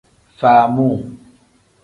Faamuu. 0.39 0.97